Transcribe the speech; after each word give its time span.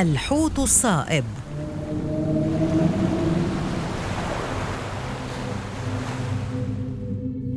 الحوت 0.00 0.58
الصائب. 0.58 1.24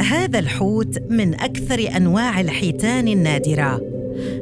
هذا 0.00 0.38
الحوت 0.38 0.98
من 1.10 1.34
أكثر 1.40 1.96
أنواع 1.96 2.40
الحيتان 2.40 3.08
النادرة. 3.08 3.80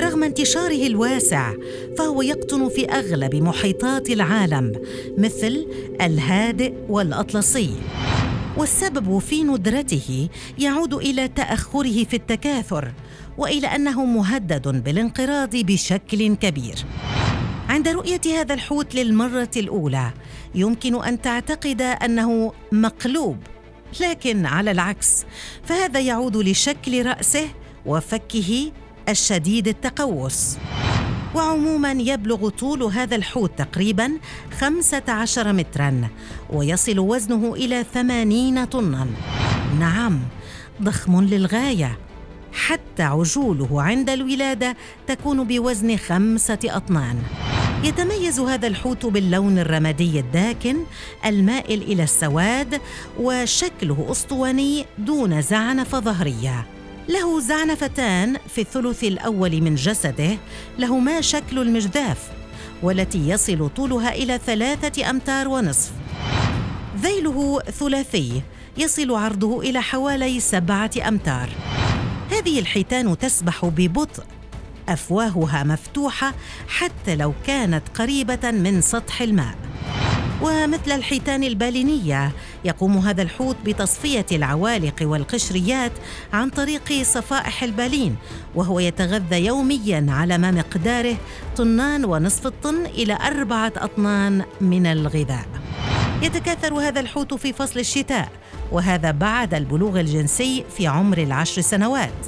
رغم 0.00 0.24
انتشاره 0.24 0.86
الواسع 0.86 1.52
فهو 1.98 2.22
يقطن 2.22 2.68
في 2.68 2.84
أغلب 2.84 3.34
محيطات 3.34 4.10
العالم 4.10 4.72
مثل 5.18 5.66
الهادئ 6.00 6.72
والأطلسي. 6.88 7.70
والسبب 8.56 9.18
في 9.18 9.42
ندرته 9.44 10.28
يعود 10.58 10.94
إلى 10.94 11.28
تأخره 11.28 12.04
في 12.04 12.16
التكاثر 12.16 12.92
وإلى 13.38 13.66
أنه 13.66 14.04
مهدد 14.04 14.84
بالانقراض 14.84 15.56
بشكل 15.56 16.36
كبير. 16.36 16.74
عند 17.70 17.88
رؤية 17.88 18.20
هذا 18.40 18.54
الحوت 18.54 18.94
للمرة 18.94 19.50
الأولى 19.56 20.12
يمكن 20.54 21.04
أن 21.04 21.22
تعتقد 21.22 21.82
أنه 21.82 22.52
مقلوب 22.72 23.36
لكن 24.00 24.46
على 24.46 24.70
العكس 24.70 25.24
فهذا 25.64 26.00
يعود 26.00 26.36
لشكل 26.36 27.06
رأسه 27.06 27.48
وفكه 27.86 28.72
الشديد 29.08 29.68
التقوس. 29.68 30.58
وعموما 31.34 31.92
يبلغ 31.92 32.48
طول 32.48 32.82
هذا 32.82 33.16
الحوت 33.16 33.58
تقريبا 33.58 34.12
15 34.60 35.52
مترا 35.52 36.08
ويصل 36.52 36.98
وزنه 36.98 37.54
إلى 37.54 37.84
80 37.94 38.64
طنا. 38.64 39.06
نعم 39.80 40.20
ضخم 40.82 41.20
للغاية. 41.20 41.98
حتى 42.52 43.02
عجوله 43.02 43.82
عند 43.82 44.10
الولادة 44.10 44.76
تكون 45.06 45.44
بوزن 45.44 45.96
خمسة 45.96 46.58
أطنان. 46.64 47.22
يتميز 47.84 48.40
هذا 48.40 48.66
الحوت 48.66 49.06
باللون 49.06 49.58
الرمادي 49.58 50.20
الداكن 50.20 50.76
المائل 51.26 51.82
إلى 51.82 52.02
السواد 52.02 52.80
وشكله 53.20 54.06
أسطواني 54.10 54.86
دون 54.98 55.42
زعنفة 55.42 56.00
ظهرية. 56.00 56.66
له 57.08 57.40
زعنفتان 57.40 58.36
في 58.48 58.60
الثلث 58.60 59.04
الأول 59.04 59.60
من 59.60 59.74
جسده 59.74 60.38
لهما 60.78 61.20
شكل 61.20 61.58
المجداف 61.58 62.30
والتي 62.82 63.28
يصل 63.28 63.70
طولها 63.76 64.14
إلى 64.14 64.40
ثلاثة 64.46 65.10
أمتار 65.10 65.48
ونصف. 65.48 65.92
ذيله 67.02 67.60
ثلاثي 67.60 68.42
يصل 68.78 69.14
عرضه 69.14 69.60
إلى 69.60 69.82
حوالي 69.82 70.40
سبعة 70.40 70.90
أمتار. 71.08 71.48
هذه 72.30 72.58
الحيتان 72.58 73.18
تسبح 73.18 73.64
ببطء 73.64 74.24
أفواهها 74.90 75.64
مفتوحة 75.64 76.34
حتى 76.68 77.16
لو 77.16 77.34
كانت 77.46 77.82
قريبة 77.94 78.50
من 78.50 78.80
سطح 78.80 79.22
الماء. 79.22 79.54
ومثل 80.42 80.92
الحيتان 80.92 81.44
البالينية 81.44 82.32
يقوم 82.64 82.98
هذا 82.98 83.22
الحوت 83.22 83.56
بتصفية 83.64 84.26
العوالق 84.32 84.94
والقشريات 85.02 85.92
عن 86.32 86.50
طريق 86.50 87.02
صفائح 87.02 87.62
البالين 87.62 88.16
وهو 88.54 88.80
يتغذى 88.80 89.46
يوميا 89.46 90.06
على 90.08 90.38
ما 90.38 90.50
مقداره 90.50 91.16
طنان 91.56 92.04
ونصف 92.04 92.46
الطن 92.46 92.86
إلى 92.86 93.18
أربعة 93.26 93.72
أطنان 93.76 94.44
من 94.60 94.86
الغذاء. 94.86 95.46
يتكاثر 96.22 96.74
هذا 96.74 97.00
الحوت 97.00 97.34
في 97.34 97.52
فصل 97.52 97.80
الشتاء 97.80 98.28
وهذا 98.72 99.10
بعد 99.10 99.54
البلوغ 99.54 100.00
الجنسي 100.00 100.64
في 100.76 100.86
عمر 100.86 101.18
العشر 101.18 101.62
سنوات. 101.62 102.26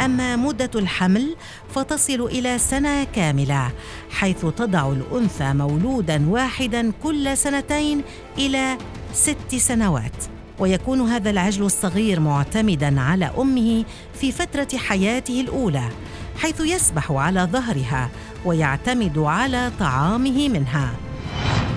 أما 0.00 0.36
مدة 0.36 0.70
الحمل 0.74 1.36
فتصل 1.74 2.20
إلى 2.20 2.58
سنة 2.58 3.04
كاملة 3.04 3.72
حيث 4.10 4.46
تضع 4.46 4.92
الأنثى 4.92 5.52
مولودا 5.52 6.28
واحدا 6.28 6.92
كل 7.02 7.36
سنتين 7.36 8.02
إلى 8.38 8.78
ست 9.12 9.56
سنوات. 9.56 10.24
ويكون 10.58 11.00
هذا 11.00 11.30
العجل 11.30 11.62
الصغير 11.62 12.20
معتمدا 12.20 13.00
على 13.00 13.30
أمه 13.38 13.84
في 14.14 14.32
فترة 14.32 14.68
حياته 14.76 15.40
الأولى 15.40 15.88
حيث 16.36 16.60
يسبح 16.60 17.12
على 17.12 17.48
ظهرها 17.52 18.10
ويعتمد 18.44 19.18
على 19.18 19.72
طعامه 19.80 20.48
منها. 20.48 20.94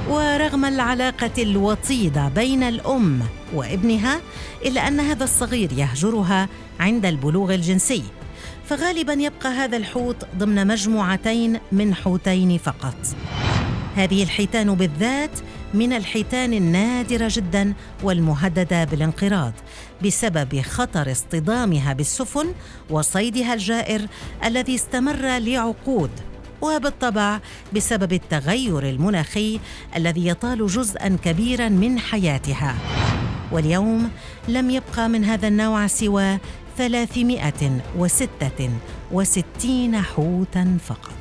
ورغم 0.09 0.66
العلاقة 0.66 1.31
الوطيدة 1.38 2.28
بين 2.28 2.63
الأم 2.63 3.22
وابنها 3.53 4.22
إلا 4.66 4.88
أن 4.88 5.00
هذا 5.00 5.23
الصغير 5.23 5.72
يهجرها 5.72 6.50
عند 6.79 7.06
البلوغ 7.06 7.53
الجنسي. 7.53 8.03
فغالبا 8.66 9.13
يبقى 9.13 9.50
هذا 9.50 9.78
الحوت 9.78 10.25
ضمن 10.38 10.68
مجموعتين 10.68 11.59
من 11.72 11.95
حوتين 11.95 12.57
فقط. 12.57 12.95
هذه 13.95 14.23
الحيتان 14.23 14.75
بالذات 14.75 15.40
من 15.73 15.94
الحيتان 15.94 16.53
النادرة 16.53 17.28
جدا 17.31 17.74
والمهددة 18.03 18.84
بالانقراض 18.84 19.53
بسبب 20.06 20.62
خطر 20.62 21.12
اصطدامها 21.12 21.94
بالسفن 21.94 22.53
وصيدها 22.89 23.53
الجائر 23.53 24.07
الذي 24.45 24.75
استمر 24.75 25.38
لعقود 25.38 26.12
وبالطبع 26.62 27.40
بسبب 27.75 28.13
التغير 28.13 28.90
المناخي 28.90 29.59
الذي 29.95 30.28
يطال 30.28 30.68
جزءا 30.68 31.18
كبيرا 31.23 31.69
من 31.69 32.00
حياتها. 32.00 32.75
واليوم 33.51 34.12
لم 34.47 34.69
يبقى 34.69 35.09
من 35.09 35.25
هذا 35.25 35.47
النوع 35.47 35.88
سوى 35.88 36.38
ثلاثمائة 36.78 37.81
وستة 37.97 38.69
وستين 39.12 40.01
حوتا 40.01 40.78
فقط. 40.85 41.16